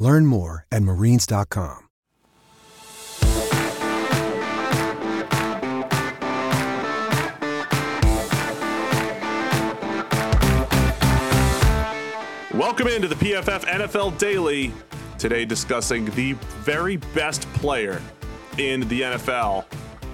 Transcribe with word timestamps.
Learn 0.00 0.26
more 0.26 0.66
at 0.72 0.82
marines.com. 0.82 1.86
Welcome 12.54 12.88
into 12.88 13.08
the 13.08 13.14
PFF 13.14 13.64
NFL 13.64 14.18
Daily. 14.18 14.72
Today, 15.18 15.44
discussing 15.44 16.06
the 16.06 16.32
very 16.62 16.96
best 16.96 17.42
player 17.54 18.02
in 18.58 18.80
the 18.88 19.02
NFL. 19.02 19.64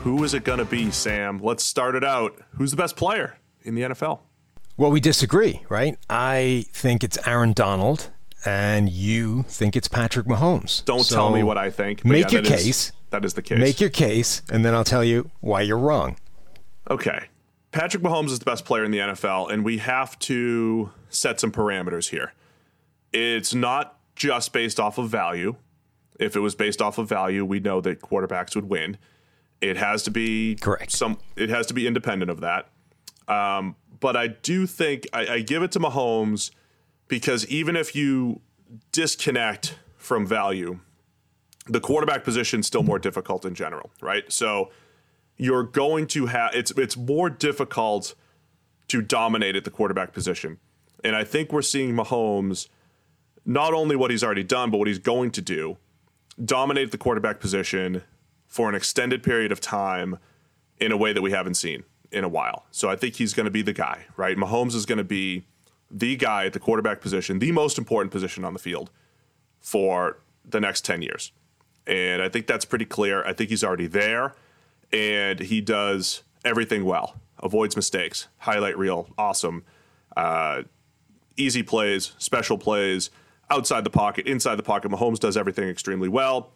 Who 0.01 0.23
is 0.23 0.35
it 0.35 0.45
going 0.45 0.59
to 0.59 0.65
be, 0.65 0.91
Sam? 0.91 1.39
Let's 1.39 1.65
start 1.65 1.95
it 1.95 2.05
out. 2.05 2.39
Who's 2.57 2.73
the 2.73 2.77
best 2.77 2.95
player 2.97 3.39
in 3.63 3.75
the 3.75 3.83
NFL? 3.83 4.21
Well, 4.77 4.91
we 4.91 5.01
disagree, 5.01 5.63
right? 5.69 5.97
I 6.11 6.66
think 6.73 7.03
it's 7.03 7.19
Aaron 7.27 7.53
Donald, 7.53 8.11
and 8.47 8.89
you 8.89 9.43
think 9.49 9.77
it's 9.77 9.89
Patrick 9.89 10.27
Mahomes. 10.27 10.85
Don't 10.85 11.03
So 11.05 11.15
tell 11.17 11.31
me 11.31 11.43
what 11.43 11.59
I 11.59 11.71
think. 11.71 12.05
Make 12.05 12.27
yeah, 12.27 12.31
your 12.33 12.43
that 12.43 12.53
is- 12.53 12.65
case. 12.65 12.93
that 13.11 13.25
is 13.25 13.35
the 13.35 13.43
case. 13.43 13.59
Make 13.59 13.81
your 13.81 13.91
case, 13.91 14.43
and 14.51 14.65
then 14.65 14.75
I'll 14.75 14.85
tell 14.85 15.05
you 15.05 15.31
why 15.41 15.63
you're 15.63 15.79
wrong. 15.79 16.16
Okay. 16.91 17.27
Patrick 17.73 18.03
Mahomes 18.03 18.30
is 18.30 18.38
the 18.38 18.45
best 18.45 18.65
player 18.65 18.85
in 18.85 18.91
the 18.91 18.99
NFL, 18.99 19.53
and 19.53 19.65
we 19.65 19.79
have 19.79 20.19
to 20.21 20.91
set 21.11 21.41
some 21.41 21.53
parameters 21.53 22.09
here. 22.11 22.33
It's 23.13 23.53
not 23.55 23.99
just 24.15 24.53
based 24.53 24.81
off 24.81 24.97
of 24.99 25.10
value. 25.10 25.57
If 26.19 26.37
it 26.37 26.41
was 26.41 26.55
based 26.55 26.81
off 26.81 26.97
of 26.97 27.09
value, 27.09 27.45
we 27.45 27.60
know 27.60 27.81
that 27.83 28.01
quarterbacks 28.01 28.55
would 28.55 28.71
win. 28.71 28.97
It 29.60 29.77
has 29.77 30.03
to 30.05 30.10
be 30.10 30.55
Correct. 30.57 30.91
Some 30.93 31.19
it 31.37 31.51
has 31.51 31.66
to 31.66 31.75
be 31.75 31.87
independent 31.87 32.31
of 32.31 32.41
that. 32.41 32.69
Um, 33.29 33.77
but 34.01 34.16
I 34.16 34.29
do 34.29 34.66
think 34.66 35.07
I, 35.13 35.27
I 35.27 35.41
give 35.41 35.63
it 35.63 35.73
to 35.73 35.81
Mahomes 35.81 36.51
because 37.09 37.46
even 37.46 37.76
if 37.76 37.95
you 37.95 38.40
disconnect 38.93 39.79
from 39.96 40.26
value, 40.26 40.80
the 41.66 41.80
quarterback 41.80 42.24
position 42.24 42.60
is 42.60 42.66
still 42.66 42.82
more 42.82 42.98
difficult 42.98 43.45
in 43.45 43.54
general, 43.54 43.90
right? 44.01 44.30
So 44.32 44.71
you're 45.37 45.65
going 45.65 46.07
to 46.09 46.26
have 46.26 46.54
it's 46.54 46.71
it's 46.73 46.96
more 46.96 47.29
difficult 47.29 48.15
to 48.88 49.02
dominate 49.02 49.57
at 49.57 49.65
the 49.65 49.71
quarterback 49.71 50.13
position. 50.13 50.59
And 51.04 51.15
I 51.15 51.24
think 51.24 51.52
we're 51.52 51.63
seeing 51.63 51.95
Mahomes 51.95 52.68
not 53.45 53.74
only 53.74 53.96
what 53.96 54.10
he's 54.10 54.24
already 54.24 54.45
done, 54.45 54.70
but 54.70 54.79
what 54.79 54.88
he's 54.88 54.98
going 54.98 55.30
to 55.32 55.43
do, 55.43 55.76
dominate 56.43 56.91
the 56.91 56.98
quarterback 56.98 57.41
position 57.41 58.02
for 58.46 58.68
an 58.68 58.74
extended 58.74 59.23
period 59.23 59.52
of 59.52 59.60
time 59.60 60.18
in 60.79 60.93
a 60.93 60.96
way 60.96 61.13
that 61.13 61.23
we 61.23 61.30
haven't 61.30 61.54
seen 61.54 61.85
in 62.10 62.24
a 62.24 62.29
while. 62.29 62.66
So 62.70 62.88
I 62.88 62.96
think 62.96 63.16
he's 63.16 63.35
going 63.35 63.45
to 63.45 63.51
be 63.51 63.63
the 63.63 63.73
guy, 63.73 64.06
right? 64.16 64.37
Mahomes 64.37 64.75
is 64.75 64.87
going 64.87 64.98
to 64.98 65.04
be 65.04 65.47
the 65.91 66.16
guy 66.16 66.47
at 66.47 66.53
the 66.53 66.60
quarterback 66.60 67.00
position, 67.00 67.38
the 67.38 67.53
most 67.53 67.78
important 67.78 68.12
position 68.12 68.44
on 68.44 68.53
the 68.53 68.59
field 68.59 68.91
for 69.60 70.19
the 70.44 70.60
next 70.60 70.84
10 70.84 71.03
years. 71.03 71.32
And 71.87 72.20
I 72.22 72.28
think 72.28 72.47
that's 72.47 72.65
pretty 72.65 72.84
clear. 72.84 73.25
I 73.25 73.32
think 73.32 73.50
he's 73.50 73.62
already 73.62 73.87
there 73.87 74.34
and 74.92 75.41
he 75.41 75.60
does 75.60 76.22
everything 76.44 76.84
well, 76.84 77.16
avoids 77.42 77.76
mistakes, 77.76 78.28
highlight 78.38 78.76
reel, 78.76 79.09
awesome, 79.16 79.64
uh, 80.16 80.62
easy 81.36 81.62
plays, 81.62 82.12
special 82.19 82.58
plays, 82.58 83.10
outside 83.50 83.84
the 83.84 83.91
pocket, 83.91 84.26
inside 84.26 84.56
the 84.56 84.62
pocket. 84.62 84.91
Mahomes 84.91 85.19
does 85.19 85.36
everything 85.36 85.69
extremely 85.69 86.08
well. 86.08 86.52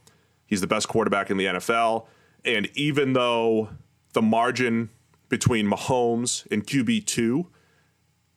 He's 0.47 0.61
the 0.61 0.67
best 0.67 0.89
quarterback 0.89 1.31
in 1.31 1.37
the 1.37 1.47
NFL. 1.47 2.07
And 2.45 2.69
even 2.75 3.13
though 3.13 3.71
the 4.15 4.23
margin 4.23 4.91
between 5.29 5.71
Mahomes 5.71 6.51
and 6.51 6.67
QB2, 6.67 7.47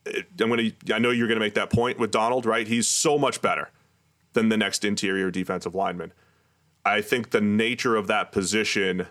I'm 0.05 0.49
gonna 0.49 0.71
I 0.93 0.99
know 0.99 1.11
you're 1.11 1.27
gonna 1.27 1.39
make 1.39 1.53
that 1.53 1.69
point 1.69 1.99
with 1.99 2.11
Donald, 2.11 2.45
right? 2.45 2.67
He's 2.67 2.87
so 2.87 3.17
much 3.17 3.41
better 3.41 3.69
than 4.33 4.49
the 4.49 4.57
next 4.57 4.83
interior 4.83 5.31
defensive 5.31 5.75
lineman. 5.75 6.11
I 6.85 7.01
think 7.01 7.29
the 7.29 7.41
nature 7.41 7.95
of 7.95 8.07
that 8.07 8.31
position 8.31 9.07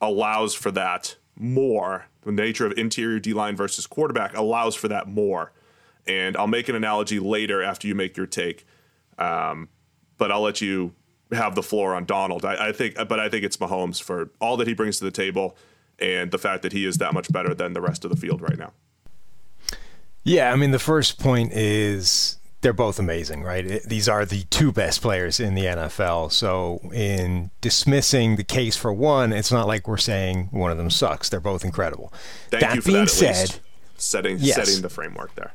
allows 0.00 0.54
for 0.54 0.70
that 0.72 1.16
more. 1.36 2.06
The 2.22 2.32
nature 2.32 2.66
of 2.66 2.72
interior 2.78 3.18
D 3.18 3.32
line 3.32 3.56
versus 3.56 3.86
quarterback 3.86 4.36
allows 4.36 4.76
for 4.76 4.88
that 4.88 5.08
more. 5.08 5.52
And 6.06 6.36
I'll 6.36 6.46
make 6.46 6.68
an 6.68 6.76
analogy 6.76 7.18
later 7.18 7.62
after 7.62 7.88
you 7.88 7.94
make 7.94 8.16
your 8.16 8.26
take. 8.26 8.66
Um, 9.18 9.68
but 10.18 10.30
I'll 10.30 10.42
let 10.42 10.60
you 10.60 10.94
have 11.32 11.54
the 11.54 11.62
floor 11.62 11.94
on 11.94 12.04
Donald. 12.04 12.44
I, 12.44 12.68
I 12.68 12.72
think, 12.72 12.96
but 12.96 13.20
I 13.20 13.28
think 13.28 13.44
it's 13.44 13.56
Mahomes 13.56 14.02
for 14.02 14.30
all 14.40 14.56
that 14.56 14.66
he 14.66 14.74
brings 14.74 14.98
to 14.98 15.04
the 15.04 15.10
table 15.10 15.56
and 15.98 16.30
the 16.30 16.38
fact 16.38 16.62
that 16.62 16.72
he 16.72 16.84
is 16.84 16.98
that 16.98 17.14
much 17.14 17.30
better 17.32 17.54
than 17.54 17.72
the 17.72 17.80
rest 17.80 18.04
of 18.04 18.10
the 18.10 18.16
field 18.16 18.40
right 18.40 18.58
now. 18.58 18.72
Yeah, 20.24 20.52
I 20.52 20.56
mean, 20.56 20.70
the 20.70 20.78
first 20.78 21.18
point 21.18 21.52
is 21.52 22.36
they're 22.60 22.72
both 22.72 22.98
amazing, 22.98 23.42
right? 23.42 23.66
It, 23.66 23.82
these 23.84 24.08
are 24.08 24.24
the 24.24 24.42
two 24.50 24.70
best 24.70 25.00
players 25.00 25.40
in 25.40 25.54
the 25.54 25.64
NFL. 25.64 26.30
So, 26.32 26.80
in 26.92 27.50
dismissing 27.60 28.36
the 28.36 28.44
case 28.44 28.76
for 28.76 28.92
one, 28.92 29.32
it's 29.32 29.50
not 29.50 29.66
like 29.66 29.88
we're 29.88 29.96
saying 29.96 30.48
one 30.50 30.70
of 30.70 30.76
them 30.76 30.90
sucks. 30.90 31.28
They're 31.28 31.40
both 31.40 31.64
incredible. 31.64 32.12
Thank 32.50 32.60
that 32.60 32.74
you 32.76 32.80
for 32.82 32.86
being 32.88 32.98
that, 32.98 33.02
at 33.04 33.10
said, 33.10 33.36
least. 33.48 33.60
setting 33.96 34.36
Yes. 34.38 34.56
setting 34.56 34.82
the 34.82 34.90
framework 34.90 35.34
there. 35.36 35.52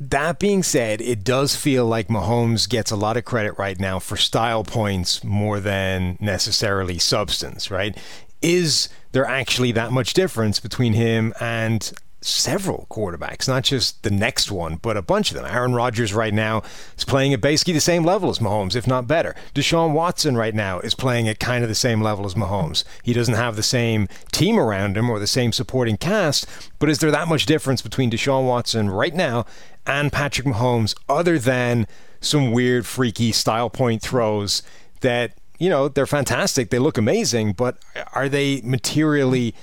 That 0.00 0.38
being 0.38 0.62
said, 0.62 1.00
it 1.00 1.24
does 1.24 1.56
feel 1.56 1.84
like 1.84 2.06
Mahomes 2.06 2.68
gets 2.68 2.92
a 2.92 2.96
lot 2.96 3.16
of 3.16 3.24
credit 3.24 3.58
right 3.58 3.78
now 3.78 3.98
for 3.98 4.16
style 4.16 4.62
points 4.62 5.24
more 5.24 5.58
than 5.58 6.16
necessarily 6.20 6.98
substance, 6.98 7.68
right? 7.68 7.98
Is 8.40 8.88
there 9.10 9.24
actually 9.26 9.72
that 9.72 9.90
much 9.90 10.14
difference 10.14 10.60
between 10.60 10.92
him 10.92 11.34
and 11.40 11.92
several 12.20 12.86
quarterbacks, 12.90 13.46
not 13.46 13.62
just 13.62 14.02
the 14.02 14.10
next 14.10 14.50
one, 14.50 14.76
but 14.76 14.96
a 14.96 15.02
bunch 15.02 15.30
of 15.30 15.36
them. 15.36 15.46
Aaron 15.46 15.72
Rodgers 15.72 16.12
right 16.12 16.34
now 16.34 16.62
is 16.96 17.04
playing 17.04 17.32
at 17.32 17.40
basically 17.40 17.74
the 17.74 17.80
same 17.80 18.04
level 18.04 18.28
as 18.28 18.40
Mahomes, 18.40 18.74
if 18.74 18.86
not 18.86 19.06
better. 19.06 19.36
Deshaun 19.54 19.92
Watson 19.92 20.36
right 20.36 20.54
now 20.54 20.80
is 20.80 20.94
playing 20.94 21.28
at 21.28 21.38
kind 21.38 21.62
of 21.62 21.68
the 21.68 21.76
same 21.76 22.02
level 22.02 22.26
as 22.26 22.34
Mahomes. 22.34 22.82
He 23.04 23.12
doesn't 23.12 23.34
have 23.34 23.54
the 23.56 23.62
same 23.62 24.08
team 24.32 24.58
around 24.58 24.96
him 24.96 25.08
or 25.08 25.18
the 25.18 25.26
same 25.26 25.52
supporting 25.52 25.96
cast, 25.96 26.46
but 26.78 26.90
is 26.90 26.98
there 26.98 27.10
that 27.12 27.28
much 27.28 27.46
difference 27.46 27.82
between 27.82 28.10
Deshaun 28.10 28.46
Watson 28.46 28.90
right 28.90 29.14
now 29.14 29.46
and 29.86 30.12
Patrick 30.12 30.46
Mahomes 30.46 30.94
other 31.08 31.38
than 31.38 31.86
some 32.20 32.50
weird, 32.50 32.84
freaky 32.84 33.30
style 33.30 33.70
point 33.70 34.02
throws 34.02 34.62
that, 35.02 35.34
you 35.58 35.70
know, 35.70 35.86
they're 35.86 36.06
fantastic. 36.06 36.70
They 36.70 36.80
look 36.80 36.98
amazing, 36.98 37.52
but 37.52 37.78
are 38.12 38.28
they 38.28 38.60
materially 38.62 39.54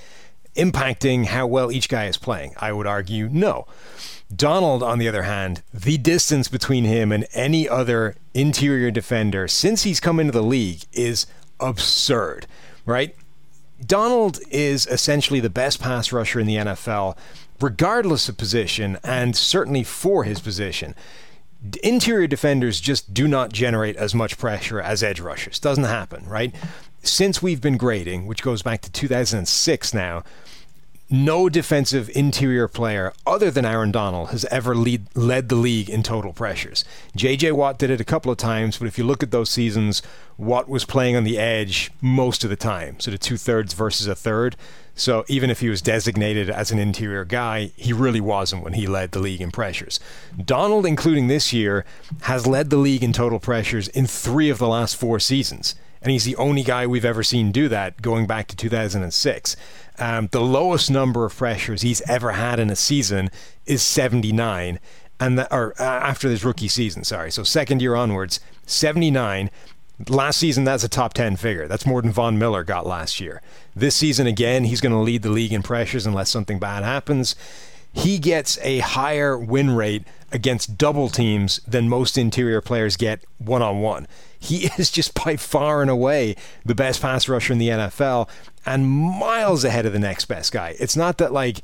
impacting 0.56 1.26
how 1.26 1.46
well 1.46 1.70
each 1.70 1.88
guy 1.88 2.06
is 2.06 2.16
playing? 2.16 2.54
I 2.58 2.72
would 2.72 2.86
argue 2.86 3.28
no. 3.30 3.66
Donald, 4.34 4.82
on 4.82 4.98
the 4.98 5.08
other 5.08 5.22
hand, 5.22 5.62
the 5.72 5.98
distance 5.98 6.48
between 6.48 6.84
him 6.84 7.12
and 7.12 7.26
any 7.32 7.68
other 7.68 8.16
interior 8.34 8.90
defender 8.90 9.46
since 9.46 9.84
he's 9.84 10.00
come 10.00 10.18
into 10.18 10.32
the 10.32 10.42
league 10.42 10.82
is 10.92 11.26
absurd, 11.60 12.46
right? 12.84 13.14
Donald 13.84 14.40
is 14.50 14.86
essentially 14.86 15.38
the 15.38 15.50
best 15.50 15.80
pass 15.80 16.12
rusher 16.12 16.40
in 16.40 16.46
the 16.46 16.56
NFL, 16.56 17.16
regardless 17.60 18.28
of 18.28 18.36
position, 18.36 18.98
and 19.04 19.36
certainly 19.36 19.84
for 19.84 20.24
his 20.24 20.40
position. 20.40 20.94
Interior 21.82 22.26
defenders 22.26 22.80
just 22.80 23.14
do 23.14 23.28
not 23.28 23.52
generate 23.52 23.96
as 23.96 24.14
much 24.14 24.38
pressure 24.38 24.80
as 24.80 25.02
edge 25.02 25.20
rushers. 25.20 25.58
Doesn't 25.58 25.84
happen, 25.84 26.26
right? 26.26 26.54
Since 27.06 27.40
we've 27.40 27.60
been 27.60 27.76
grading, 27.76 28.26
which 28.26 28.42
goes 28.42 28.62
back 28.62 28.80
to 28.82 28.90
2006 28.90 29.94
now, 29.94 30.24
no 31.08 31.48
defensive 31.48 32.10
interior 32.16 32.66
player 32.66 33.12
other 33.24 33.48
than 33.48 33.64
Aaron 33.64 33.92
Donald 33.92 34.30
has 34.30 34.44
ever 34.46 34.74
lead, 34.74 35.06
led 35.14 35.48
the 35.48 35.54
league 35.54 35.88
in 35.88 36.02
total 36.02 36.32
pressures. 36.32 36.84
J.J. 37.14 37.52
Watt 37.52 37.78
did 37.78 37.90
it 37.90 38.00
a 38.00 38.04
couple 38.04 38.32
of 38.32 38.38
times, 38.38 38.78
but 38.78 38.88
if 38.88 38.98
you 38.98 39.04
look 39.04 39.22
at 39.22 39.30
those 39.30 39.50
seasons, 39.50 40.02
Watt 40.36 40.68
was 40.68 40.84
playing 40.84 41.14
on 41.14 41.22
the 41.22 41.38
edge 41.38 41.92
most 42.00 42.42
of 42.42 42.50
the 42.50 42.56
time, 42.56 42.98
so 42.98 43.12
the 43.12 43.18
two 43.18 43.36
thirds 43.36 43.72
versus 43.72 44.08
a 44.08 44.16
third. 44.16 44.56
So 44.96 45.24
even 45.28 45.48
if 45.48 45.60
he 45.60 45.68
was 45.68 45.80
designated 45.80 46.50
as 46.50 46.72
an 46.72 46.80
interior 46.80 47.24
guy, 47.24 47.70
he 47.76 47.92
really 47.92 48.20
wasn't 48.20 48.64
when 48.64 48.72
he 48.72 48.88
led 48.88 49.12
the 49.12 49.20
league 49.20 49.40
in 49.40 49.52
pressures. 49.52 50.00
Donald, 50.44 50.84
including 50.84 51.28
this 51.28 51.52
year, 51.52 51.84
has 52.22 52.48
led 52.48 52.70
the 52.70 52.78
league 52.78 53.04
in 53.04 53.12
total 53.12 53.38
pressures 53.38 53.86
in 53.88 54.08
three 54.08 54.50
of 54.50 54.58
the 54.58 54.66
last 54.66 54.96
four 54.96 55.20
seasons. 55.20 55.76
And 56.02 56.10
he's 56.10 56.24
the 56.24 56.36
only 56.36 56.62
guy 56.62 56.86
we've 56.86 57.04
ever 57.04 57.22
seen 57.22 57.52
do 57.52 57.68
that 57.68 58.02
going 58.02 58.26
back 58.26 58.48
to 58.48 58.56
2006. 58.56 59.56
Um, 59.98 60.28
the 60.30 60.40
lowest 60.40 60.90
number 60.90 61.24
of 61.24 61.34
pressures 61.34 61.82
he's 61.82 62.02
ever 62.02 62.32
had 62.32 62.60
in 62.60 62.70
a 62.70 62.76
season 62.76 63.30
is 63.64 63.82
79, 63.82 64.78
and 65.18 65.38
the, 65.38 65.54
or 65.54 65.74
uh, 65.78 65.82
after 65.82 66.28
his 66.28 66.44
rookie 66.44 66.68
season, 66.68 67.04
sorry. 67.04 67.30
So 67.30 67.42
second 67.42 67.80
year 67.80 67.94
onwards, 67.94 68.40
79. 68.66 69.50
Last 70.08 70.36
season, 70.36 70.64
that's 70.64 70.84
a 70.84 70.90
top 70.90 71.14
10 71.14 71.36
figure. 71.36 71.66
That's 71.66 71.86
more 71.86 72.02
than 72.02 72.12
Von 72.12 72.38
Miller 72.38 72.64
got 72.64 72.86
last 72.86 73.18
year. 73.18 73.40
This 73.74 73.96
season, 73.96 74.26
again, 74.26 74.64
he's 74.64 74.82
going 74.82 74.92
to 74.92 74.98
lead 74.98 75.22
the 75.22 75.30
league 75.30 75.54
in 75.54 75.62
pressures 75.62 76.04
unless 76.04 76.28
something 76.28 76.58
bad 76.58 76.84
happens. 76.84 77.34
He 77.96 78.18
gets 78.18 78.58
a 78.60 78.80
higher 78.80 79.38
win 79.38 79.70
rate 79.70 80.04
against 80.30 80.76
double 80.76 81.08
teams 81.08 81.60
than 81.66 81.88
most 81.88 82.18
interior 82.18 82.60
players 82.60 82.94
get 82.94 83.24
one 83.38 83.62
on 83.62 83.80
one. 83.80 84.06
He 84.38 84.66
is 84.78 84.90
just 84.90 85.14
by 85.14 85.36
far 85.36 85.80
and 85.80 85.90
away 85.90 86.36
the 86.62 86.74
best 86.74 87.00
pass 87.00 87.26
rusher 87.26 87.54
in 87.54 87.58
the 87.58 87.70
NFL 87.70 88.28
and 88.66 88.86
miles 88.86 89.64
ahead 89.64 89.86
of 89.86 89.94
the 89.94 89.98
next 89.98 90.26
best 90.26 90.52
guy. 90.52 90.76
It's 90.78 90.94
not 90.94 91.16
that, 91.18 91.32
like, 91.32 91.62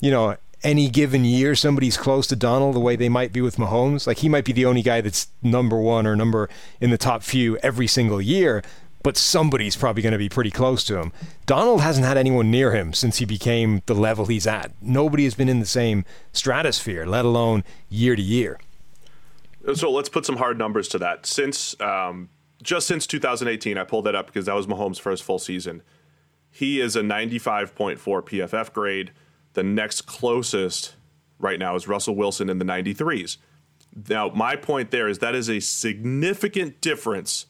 you 0.00 0.10
know, 0.10 0.36
any 0.62 0.90
given 0.90 1.24
year 1.24 1.54
somebody's 1.54 1.96
close 1.96 2.26
to 2.26 2.36
Donald 2.36 2.74
the 2.74 2.80
way 2.80 2.94
they 2.94 3.08
might 3.08 3.32
be 3.32 3.40
with 3.40 3.56
Mahomes. 3.56 4.06
Like 4.06 4.18
he 4.18 4.28
might 4.28 4.44
be 4.44 4.52
the 4.52 4.66
only 4.66 4.82
guy 4.82 5.00
that's 5.00 5.28
number 5.42 5.78
one 5.78 6.06
or 6.06 6.14
number 6.14 6.50
in 6.78 6.90
the 6.90 6.98
top 6.98 7.22
few 7.22 7.56
every 7.58 7.86
single 7.86 8.20
year, 8.20 8.62
but 9.02 9.16
somebody's 9.16 9.76
probably 9.76 10.02
going 10.02 10.12
to 10.12 10.18
be 10.18 10.28
pretty 10.28 10.50
close 10.50 10.84
to 10.84 10.98
him. 10.98 11.12
Donald 11.46 11.80
hasn't 11.80 12.06
had 12.06 12.16
anyone 12.16 12.50
near 12.50 12.72
him 12.72 12.92
since 12.92 13.18
he 13.18 13.24
became 13.24 13.82
the 13.86 13.94
level 13.94 14.26
he's 14.26 14.46
at. 14.46 14.72
Nobody 14.80 15.24
has 15.24 15.34
been 15.34 15.48
in 15.48 15.60
the 15.60 15.66
same 15.66 16.04
stratosphere, 16.32 17.06
let 17.06 17.24
alone 17.24 17.64
year 17.88 18.14
to 18.14 18.22
year. 18.22 18.58
So 19.74 19.90
let's 19.90 20.08
put 20.08 20.26
some 20.26 20.36
hard 20.36 20.58
numbers 20.58 20.88
to 20.88 20.98
that. 20.98 21.26
Since 21.26 21.78
um, 21.80 22.28
just 22.62 22.86
since 22.86 23.06
2018, 23.06 23.78
I 23.78 23.84
pulled 23.84 24.04
that 24.04 24.14
up 24.14 24.26
because 24.26 24.46
that 24.46 24.54
was 24.54 24.66
Mahomes' 24.66 25.00
first 25.00 25.22
full 25.22 25.38
season. 25.38 25.82
He 26.50 26.80
is 26.80 26.96
a 26.96 27.02
95.4 27.02 27.98
PFF 27.98 28.72
grade. 28.72 29.12
The 29.52 29.62
next 29.62 30.02
closest 30.02 30.94
right 31.38 31.58
now 31.58 31.74
is 31.74 31.88
Russell 31.88 32.16
Wilson 32.16 32.50
in 32.50 32.58
the 32.58 32.64
93s. 32.64 33.38
Now, 34.08 34.28
my 34.28 34.56
point 34.56 34.90
there 34.90 35.08
is 35.08 35.18
that 35.18 35.34
is 35.34 35.48
a 35.48 35.60
significant 35.60 36.80
difference 36.80 37.46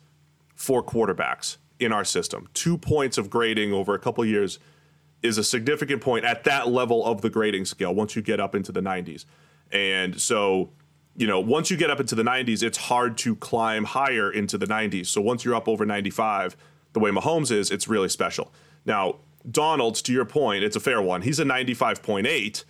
for 0.61 0.83
quarterbacks 0.83 1.57
in 1.79 1.91
our 1.91 2.05
system. 2.05 2.47
Two 2.53 2.77
points 2.77 3.17
of 3.17 3.31
grading 3.31 3.73
over 3.73 3.95
a 3.95 3.99
couple 3.99 4.23
years 4.27 4.59
is 5.23 5.39
a 5.39 5.43
significant 5.43 6.03
point 6.03 6.23
at 6.27 6.45
that 6.45 6.69
level 6.69 7.03
of 7.07 7.23
the 7.23 7.31
grading 7.31 7.65
scale 7.65 7.95
once 7.95 8.15
you 8.15 8.21
get 8.21 8.39
up 8.39 8.55
into 8.55 8.71
the 8.71 8.83
90s. 8.83 9.25
And 9.73 10.21
so, 10.21 10.69
you 11.17 11.27
know, 11.27 11.41
once 11.41 11.71
you 11.71 11.79
get 11.79 11.91
up 11.91 11.99
into 11.99 12.15
the 12.15 12.23
90s, 12.23 12.63
it's 12.63 12.77
hard 12.77 13.17
to 13.19 13.37
climb 13.37 13.85
higher 13.85 14.31
into 14.31 14.59
the 14.59 14.67
90s. 14.67 15.07
So 15.07 15.23
once 15.23 15.47
you're 15.47 15.55
up 15.55 15.67
over 15.67 15.87
95, 15.87 16.59
the 16.93 17.01
way 17.01 17.11
Mahomes 17.11 17.51
is, 17.51 17.71
it's 17.71 17.89
really 17.89 18.11
special. 18.11 18.53
Now, 18.85 19.17
Donald's, 19.51 20.03
to 20.03 20.13
your 20.13 20.27
point, 20.27 20.63
it's 20.63 20.77
a 20.77 20.81
fair 20.81 21.01
one. 21.01 21.23
He's 21.23 21.41
a 21.41 21.45
95.8. 21.45 22.65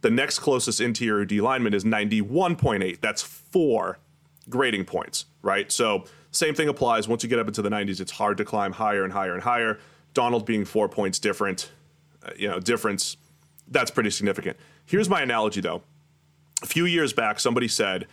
The 0.00 0.10
next 0.10 0.40
closest 0.40 0.80
interior 0.80 1.24
D 1.24 1.40
lineman 1.40 1.74
is 1.74 1.84
91.8. 1.84 3.00
That's 3.00 3.22
four 3.22 4.00
grading 4.48 4.86
points, 4.86 5.26
right? 5.42 5.70
So, 5.70 6.06
same 6.30 6.54
thing 6.54 6.68
applies. 6.68 7.08
Once 7.08 7.22
you 7.22 7.28
get 7.28 7.38
up 7.38 7.46
into 7.46 7.62
the 7.62 7.70
90s, 7.70 8.00
it's 8.00 8.12
hard 8.12 8.36
to 8.38 8.44
climb 8.44 8.72
higher 8.72 9.04
and 9.04 9.12
higher 9.12 9.34
and 9.34 9.42
higher. 9.42 9.78
Donald 10.14 10.46
being 10.46 10.64
four 10.64 10.88
points 10.88 11.18
different, 11.18 11.70
uh, 12.24 12.30
you 12.36 12.48
know, 12.48 12.58
difference, 12.60 13.16
that's 13.68 13.90
pretty 13.90 14.10
significant. 14.10 14.56
Here's 14.84 15.08
my 15.08 15.22
analogy, 15.22 15.60
though. 15.60 15.82
A 16.62 16.66
few 16.66 16.84
years 16.84 17.12
back, 17.12 17.40
somebody 17.40 17.68
said 17.68 18.06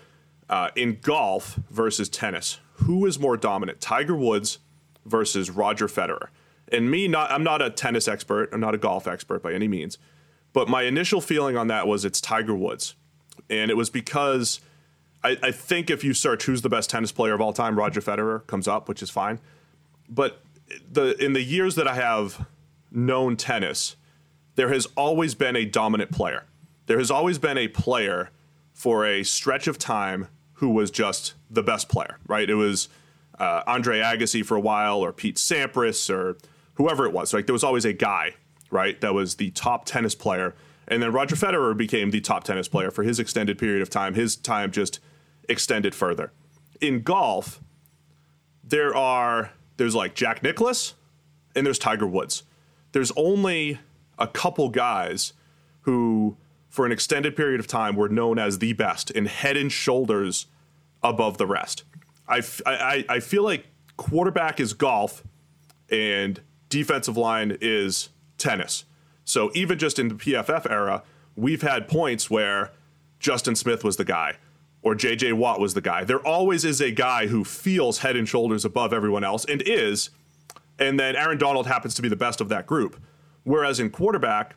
uh, 0.50 0.69
in 0.75 1.00
golf 1.01 1.60
versus 1.69 2.10
tennis, 2.10 2.60
who 2.74 3.06
is 3.06 3.19
more 3.19 3.38
dominant, 3.38 3.80
Tiger 3.80 4.16
Woods 4.16 4.59
versus 5.06 5.50
Roger 5.50 5.88
Federer? 5.88 6.27
and 6.74 6.89
me 6.89 7.07
not 7.07 7.31
I'm 7.31 7.44
not 7.44 7.62
a 7.62 7.69
tennis 7.69 8.07
expert, 8.07 8.50
I'm 8.51 8.59
not 8.59 8.75
a 8.75 8.77
golf 8.77 9.07
expert 9.07 9.44
by 9.44 9.54
any 9.54 9.68
means, 9.68 9.98
but 10.51 10.68
my 10.68 10.83
initial 10.83 11.21
feeling 11.21 11.56
on 11.56 11.68
that 11.68 11.88
was 11.88 12.04
it's 12.04 12.19
Tiger 12.19 12.56
Woods. 12.56 12.95
And 13.50 13.71
it 13.71 13.75
was 13.75 13.89
because 13.89 14.59
I, 15.24 15.38
I 15.42 15.52
think 15.52 15.90
if 15.90 16.04
you 16.04 16.14
search 16.14 16.46
who's 16.46 16.62
the 16.62 16.70
best 16.70 16.90
tennis 16.90 17.12
player 17.12 17.34
of 17.34 17.42
all 17.42 17.54
time, 17.54 17.78
Roger 17.78 18.02
Federer 18.02 18.46
comes 18.48 18.68
up, 18.68 18.90
which 18.90 19.02
is 19.02 19.10
fine. 19.10 19.40
But 20.10 20.42
the 20.92 21.16
in 21.24 21.34
the 21.34 21.42
years 21.42 21.75
that 21.75 21.88
I 21.88 21.96
have 21.96 22.46
known 22.92 23.38
tennis, 23.38 23.96
there 24.56 24.70
has 24.70 24.86
always 24.98 25.36
been 25.36 25.56
a 25.56 25.66
dominant 25.66 26.12
player. 26.12 26.46
There 26.86 26.98
has 26.98 27.10
always 27.10 27.38
been 27.38 27.58
a 27.58 27.68
player 27.68 28.30
for 28.74 29.06
a 29.06 29.24
stretch 29.24 29.68
of 29.68 29.78
time 29.78 30.28
who 30.54 30.70
was 30.70 30.92
just 30.92 31.34
the 31.50 31.64
best 31.64 31.90
player, 31.90 32.18
right? 32.28 32.50
It 32.50 32.56
was 32.56 32.90
uh, 33.40 33.64
Andre 33.66 34.00
Agassi 34.00 34.46
for 34.46 34.56
a 34.56 34.60
while, 34.60 35.00
or 35.00 35.14
Pete 35.14 35.38
Sampras, 35.38 36.10
or 36.10 36.38
whoever 36.76 37.06
it 37.06 37.14
was. 37.14 37.34
Like 37.34 37.46
there 37.46 37.54
was 37.54 37.64
always 37.64 37.86
a 37.86 37.94
guy, 37.94 38.36
right, 38.69 39.00
that 39.02 39.14
was 39.14 39.36
the 39.36 39.52
top 39.52 39.86
tennis 39.86 40.16
player. 40.16 40.54
And 40.88 41.02
then 41.02 41.12
Roger 41.12 41.36
Federer 41.36 41.76
became 41.76 42.12
the 42.12 42.19
top 42.19 42.44
tennis 42.44 42.68
player 42.68 42.92
for 42.92 43.04
his 43.04 43.19
extended 43.19 43.58
period 43.58 43.81
of 43.81 43.90
time. 43.90 44.16
His 44.16 44.36
time 44.36 44.72
just 44.72 45.00
extended 45.50 45.94
further. 45.95 46.31
In 46.81 47.01
golf, 47.01 47.62
there 48.63 48.95
are 48.95 49.51
there's 49.78 49.95
like 49.95 50.16
Jack 50.16 50.44
Nicklaus 50.44 50.94
and 51.56 51.66
there's 51.66 51.80
Tiger 51.80 52.07
Woods. 52.07 52.44
There's 52.92 53.12
only 53.16 53.80
a 54.18 54.28
couple 54.28 54.69
guys 54.69 55.34
who 55.81 56.38
for 56.69 56.86
an 56.86 56.92
extended 56.92 57.36
period 57.36 57.60
of 57.60 57.68
time 57.68 57.95
were 57.95 58.10
known 58.10 58.40
as 58.40 58.60
the 58.60 58.74
best 58.74 59.12
and 59.12 59.28
head 59.28 59.56
and 59.57 59.72
shoulders 59.72 60.48
above 61.04 61.38
the 61.38 61.45
rest. 61.45 61.84
I, 62.28 62.42
I, 62.66 63.06
I 63.10 63.19
feel 63.19 63.44
like 63.44 63.68
quarterback 63.98 64.60
is 64.60 64.74
golf 64.74 65.24
and 65.92 66.40
defensive 66.69 67.18
line 67.18 67.57
is 67.62 68.10
tennis. 68.38 68.86
So 69.24 69.51
even 69.54 69.78
just 69.78 70.00
in 70.00 70.07
the 70.07 70.16
PFF 70.16 70.69
era, 70.69 71.04
we've 71.36 71.62
had 71.62 71.88
points 71.88 72.30
where 72.30 72.72
Justin 73.19 73.56
Smith 73.56 73.84
was 73.84 73.98
the 73.98 74.06
guy 74.06 74.38
or 74.83 74.94
JJ 74.95 75.33
Watt 75.33 75.59
was 75.59 75.74
the 75.74 75.81
guy. 75.81 76.03
There 76.03 76.19
always 76.19 76.65
is 76.65 76.81
a 76.81 76.91
guy 76.91 77.27
who 77.27 77.44
feels 77.44 78.00
head 78.00 78.15
and 78.15 78.27
shoulders 78.27 78.65
above 78.65 78.94
everyone 78.94 79.24
else 79.24 79.45
and 79.45 79.63
is. 79.65 80.09
And 80.77 81.00
then 81.00 81.15
Aaron 81.15 81.38
Donald 81.38 81.68
happens 81.68 81.95
to 81.95 82.01
be 82.01 82.09
the 82.09 82.15
best 82.15 82.41
of 82.41 82.50
that 82.50 82.68
group. 82.68 83.01
Whereas 83.44 83.80
in 83.80 83.89
quarterback, 83.89 84.56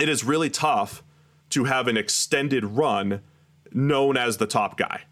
it 0.00 0.08
is 0.08 0.24
really 0.24 0.50
tough 0.50 1.02
to 1.50 1.64
have 1.64 1.88
an 1.88 1.96
extended 1.96 2.64
run 2.64 3.20
known 3.72 4.16
as 4.16 4.36
the 4.36 4.46
top 4.46 4.78
guy. 4.78 5.02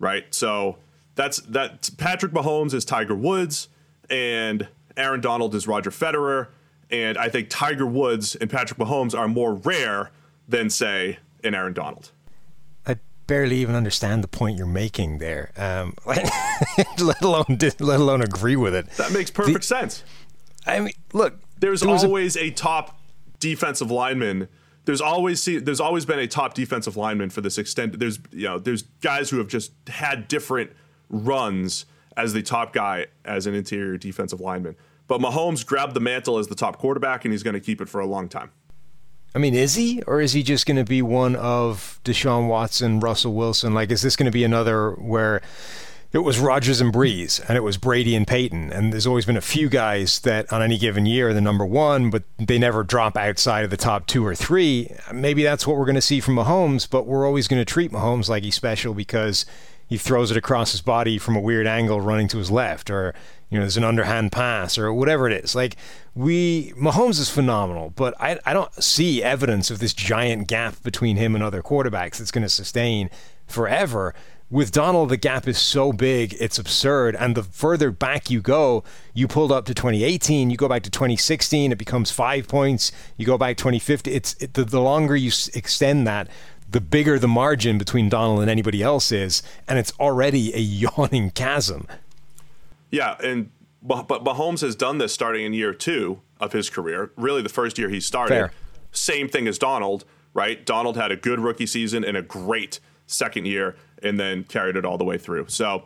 Right? 0.00 0.32
So 0.34 0.78
that's 1.14 1.38
that 1.42 1.90
Patrick 1.98 2.32
Mahomes 2.32 2.74
is 2.74 2.84
Tiger 2.84 3.14
Woods 3.14 3.68
and 4.10 4.68
Aaron 4.96 5.20
Donald 5.20 5.54
is 5.54 5.68
Roger 5.68 5.90
Federer, 5.90 6.48
and 6.90 7.16
I 7.16 7.28
think 7.28 7.48
Tiger 7.48 7.86
Woods 7.86 8.34
and 8.34 8.50
Patrick 8.50 8.78
Mahomes 8.78 9.16
are 9.16 9.28
more 9.28 9.54
rare 9.54 10.10
than 10.48 10.70
say 10.70 11.18
an 11.44 11.54
Aaron 11.54 11.72
Donald. 11.72 12.10
Barely 13.28 13.58
even 13.58 13.76
understand 13.76 14.24
the 14.24 14.28
point 14.28 14.58
you're 14.58 14.66
making 14.66 15.18
there, 15.18 15.52
um, 15.56 15.94
let 16.06 17.22
alone 17.22 17.58
let 17.78 18.00
alone 18.00 18.22
agree 18.22 18.56
with 18.56 18.74
it. 18.74 18.90
That 18.96 19.12
makes 19.12 19.30
perfect 19.30 19.60
the, 19.60 19.62
sense. 19.62 20.02
I 20.66 20.80
mean, 20.80 20.94
look, 21.12 21.38
there's 21.60 21.82
there 21.82 21.90
always 21.90 22.36
a, 22.36 22.46
a 22.46 22.50
top 22.50 22.98
defensive 23.38 23.90
lineman 23.90 24.48
there's 24.88 25.02
always 25.02 25.42
see, 25.42 25.58
there's 25.58 25.80
always 25.80 26.06
been 26.06 26.18
a 26.18 26.26
top 26.26 26.54
defensive 26.54 26.96
lineman 26.96 27.28
for 27.28 27.42
this 27.42 27.58
extent. 27.58 27.98
There's 27.98 28.18
you 28.32 28.44
know 28.44 28.58
there's 28.58 28.84
guys 29.02 29.28
who 29.28 29.36
have 29.36 29.48
just 29.48 29.72
had 29.86 30.28
different 30.28 30.70
runs 31.10 31.84
as 32.16 32.32
the 32.32 32.42
top 32.42 32.72
guy 32.72 33.08
as 33.22 33.46
an 33.46 33.54
interior 33.54 33.98
defensive 33.98 34.40
lineman. 34.40 34.76
But 35.06 35.20
Mahomes 35.20 35.64
grabbed 35.64 35.92
the 35.92 36.00
mantle 36.00 36.38
as 36.38 36.48
the 36.48 36.54
top 36.54 36.78
quarterback, 36.78 37.26
and 37.26 37.32
he's 37.34 37.42
going 37.42 37.52
to 37.52 37.60
keep 37.60 37.82
it 37.82 37.88
for 37.90 38.00
a 38.00 38.06
long 38.06 38.30
time. 38.30 38.50
I 39.38 39.40
mean, 39.40 39.54
is 39.54 39.76
he, 39.76 40.02
or 40.02 40.20
is 40.20 40.32
he 40.32 40.42
just 40.42 40.66
going 40.66 40.78
to 40.78 40.84
be 40.84 41.00
one 41.00 41.36
of 41.36 42.00
Deshaun 42.04 42.48
Watson, 42.48 42.98
Russell 42.98 43.34
Wilson? 43.34 43.72
Like, 43.72 43.92
is 43.92 44.02
this 44.02 44.16
going 44.16 44.26
to 44.26 44.32
be 44.32 44.42
another 44.42 44.90
where 44.94 45.42
it 46.12 46.18
was 46.18 46.40
Rodgers 46.40 46.80
and 46.80 46.92
Brees, 46.92 47.40
and 47.46 47.56
it 47.56 47.60
was 47.60 47.76
Brady 47.76 48.16
and 48.16 48.26
Peyton, 48.26 48.72
and 48.72 48.92
there's 48.92 49.06
always 49.06 49.26
been 49.26 49.36
a 49.36 49.40
few 49.40 49.68
guys 49.68 50.18
that 50.22 50.52
on 50.52 50.60
any 50.60 50.76
given 50.76 51.06
year 51.06 51.28
are 51.28 51.34
the 51.34 51.40
number 51.40 51.64
one, 51.64 52.10
but 52.10 52.24
they 52.36 52.58
never 52.58 52.82
drop 52.82 53.16
outside 53.16 53.62
of 53.62 53.70
the 53.70 53.76
top 53.76 54.08
two 54.08 54.26
or 54.26 54.34
three. 54.34 54.90
Maybe 55.14 55.44
that's 55.44 55.68
what 55.68 55.76
we're 55.76 55.84
going 55.84 55.94
to 55.94 56.00
see 56.00 56.18
from 56.18 56.34
Mahomes, 56.34 56.90
but 56.90 57.06
we're 57.06 57.24
always 57.24 57.46
going 57.46 57.60
to 57.60 57.64
treat 57.64 57.92
Mahomes 57.92 58.28
like 58.28 58.42
he's 58.42 58.56
special 58.56 58.92
because 58.92 59.46
he 59.88 59.96
throws 59.96 60.30
it 60.30 60.36
across 60.36 60.72
his 60.72 60.80
body 60.80 61.18
from 61.18 61.36
a 61.36 61.40
weird 61.40 61.66
angle 61.66 62.00
running 62.00 62.28
to 62.28 62.38
his 62.38 62.50
left 62.50 62.90
or 62.90 63.14
you 63.50 63.58
know 63.58 63.64
there's 63.64 63.76
an 63.76 63.84
underhand 63.84 64.30
pass 64.30 64.78
or 64.78 64.92
whatever 64.92 65.28
it 65.28 65.44
is 65.44 65.54
like 65.54 65.76
we 66.14 66.72
Mahomes 66.72 67.18
is 67.18 67.30
phenomenal 67.30 67.92
but 67.96 68.14
I, 68.20 68.38
I 68.44 68.52
don't 68.52 68.72
see 68.82 69.22
evidence 69.22 69.70
of 69.70 69.78
this 69.78 69.94
giant 69.94 70.48
gap 70.48 70.82
between 70.82 71.16
him 71.16 71.34
and 71.34 71.42
other 71.42 71.62
quarterbacks 71.62 72.18
that's 72.18 72.30
going 72.30 72.42
to 72.42 72.48
sustain 72.48 73.10
forever 73.46 74.14
with 74.50 74.72
Donald, 74.72 75.10
the 75.10 75.18
gap 75.18 75.46
is 75.46 75.58
so 75.58 75.92
big, 75.92 76.34
it's 76.40 76.58
absurd. 76.58 77.14
And 77.16 77.34
the 77.34 77.42
further 77.42 77.90
back 77.90 78.30
you 78.30 78.40
go, 78.40 78.82
you 79.12 79.28
pulled 79.28 79.52
up 79.52 79.66
to 79.66 79.74
2018, 79.74 80.48
you 80.48 80.56
go 80.56 80.68
back 80.68 80.82
to 80.84 80.90
2016, 80.90 81.72
it 81.72 81.78
becomes 81.78 82.10
five 82.10 82.48
points. 82.48 82.90
You 83.18 83.26
go 83.26 83.36
back 83.36 83.58
2050. 83.58 84.10
It's 84.10 84.34
it, 84.34 84.54
the, 84.54 84.64
the 84.64 84.80
longer 84.80 85.16
you 85.16 85.30
extend 85.54 86.06
that, 86.06 86.28
the 86.70 86.80
bigger 86.80 87.18
the 87.18 87.28
margin 87.28 87.78
between 87.78 88.08
Donald 88.08 88.40
and 88.40 88.50
anybody 88.50 88.82
else 88.82 89.10
is, 89.10 89.42
and 89.66 89.78
it's 89.78 89.92
already 89.98 90.54
a 90.54 90.58
yawning 90.60 91.30
chasm. 91.30 91.86
Yeah, 92.90 93.16
and 93.22 93.50
but 93.82 94.08
Mahomes 94.08 94.60
has 94.60 94.74
done 94.74 94.98
this 94.98 95.12
starting 95.12 95.44
in 95.44 95.52
year 95.52 95.72
two 95.72 96.20
of 96.40 96.52
his 96.52 96.68
career. 96.68 97.12
Really, 97.16 97.42
the 97.42 97.48
first 97.48 97.78
year 97.78 97.88
he 97.88 98.00
started. 98.00 98.34
Fair. 98.34 98.52
Same 98.90 99.28
thing 99.28 99.46
as 99.46 99.58
Donald, 99.58 100.04
right? 100.34 100.64
Donald 100.64 100.96
had 100.96 101.12
a 101.12 101.16
good 101.16 101.40
rookie 101.40 101.66
season 101.66 102.04
and 102.04 102.16
a 102.16 102.22
great 102.22 102.80
second 103.06 103.46
year, 103.46 103.76
and 104.02 104.18
then 104.18 104.44
carried 104.44 104.76
it 104.76 104.84
all 104.84 104.98
the 104.98 105.04
way 105.04 105.16
through. 105.16 105.46
So, 105.48 105.84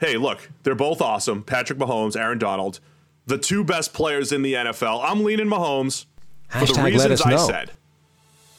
hey, 0.00 0.16
look, 0.16 0.50
they're 0.62 0.74
both 0.74 1.00
awesome. 1.02 1.42
Patrick 1.42 1.78
Mahomes, 1.78 2.16
Aaron 2.16 2.38
Donald, 2.38 2.80
the 3.26 3.38
two 3.38 3.64
best 3.64 3.92
players 3.92 4.32
in 4.32 4.42
the 4.42 4.54
NFL. 4.54 5.02
I'm 5.04 5.24
leaning 5.24 5.46
Mahomes 5.46 6.06
Hashtag 6.50 6.68
for 6.68 6.74
the 6.74 6.82
reasons 6.82 7.22
I 7.22 7.36
said. 7.36 7.72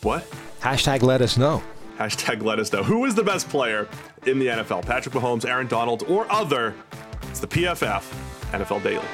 What? 0.03 0.29
Hashtag 0.62 1.01
let 1.01 1.22
us 1.22 1.38
know. 1.38 1.63
Hashtag 1.98 2.43
let 2.43 2.60
us 2.60 2.72
know. 2.74 2.83
Who 2.83 3.05
is 3.05 3.15
the 3.15 3.24
best 3.24 3.48
player 3.50 3.88
in 4.25 4.39
the 4.39 4.48
NFL? 4.48 4.86
Patrick 4.86 5.15
Mahomes, 5.15 5.45
Aaron 5.45 5.67
Donald, 5.67 6.03
or 6.07 6.29
other? 6.31 6.75
It's 7.29 7.39
the 7.39 7.48
PFF 7.48 8.03
NFL 8.51 8.83
Daily. 8.83 9.05